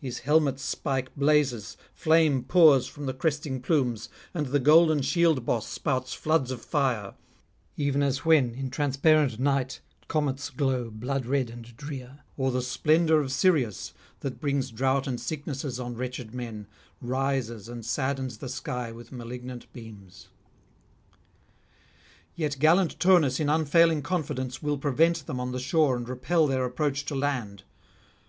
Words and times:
His 0.00 0.20
helmet 0.20 0.60
spike 0.60 1.12
blazes, 1.16 1.76
flame 1.92 2.44
pours 2.44 2.86
from 2.86 3.06
the 3.06 3.12
cresting 3.12 3.60
plumes, 3.60 4.08
and 4.32 4.46
the 4.46 4.60
golden 4.60 5.02
shield 5.02 5.44
boss 5.44 5.66
spouts 5.66 6.14
floods 6.14 6.52
of 6.52 6.62
fire; 6.62 7.14
even 7.76 8.00
as 8.00 8.24
when 8.24 8.54
in 8.54 8.70
transparent 8.70 9.40
night 9.40 9.80
comets 10.06 10.50
glow 10.50 10.90
blood 10.92 11.26
red 11.26 11.50
and 11.50 11.76
drear, 11.76 12.20
or 12.36 12.52
the 12.52 12.62
splendour 12.62 13.18
of 13.20 13.32
Sirius, 13.32 13.94
that 14.20 14.38
brings 14.40 14.70
drought 14.70 15.08
and 15.08 15.20
sicknesses 15.20 15.80
on 15.80 15.96
wretched 15.96 16.32
men, 16.32 16.68
rises 17.00 17.68
and 17.68 17.84
saddens 17.84 18.38
the 18.38 18.48
sky 18.48 18.92
with 18.92 19.10
malignant 19.10 19.66
beams. 19.72 20.28
Yet 22.36 22.60
gallant 22.60 23.00
Turnus 23.00 23.40
in 23.40 23.48
unfailing 23.48 24.02
confidence 24.02 24.62
will 24.62 24.78
prevent 24.78 25.26
them 25.26 25.40
on 25.40 25.50
the 25.50 25.58
shore 25.58 25.96
and 25.96 26.08
repel 26.08 26.46
their 26.46 26.64
approach 26.64 27.04
to 27.06 27.16
land. 27.16 27.64